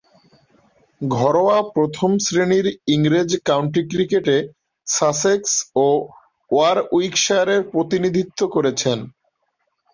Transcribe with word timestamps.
ঘরোয়া 1.01 1.57
প্রথম-শ্রেণীর 1.75 2.65
ইংরেজ 2.87 3.31
কাউন্টি 3.45 3.81
ক্রিকেটে 3.87 4.37
সাসেক্স 4.87 5.51
ও 5.77 5.87
ওয়ারউইকশায়ারের 6.51 7.61
প্রতিনিধিত্ব 7.73 8.39
করেছেন। 8.55 8.97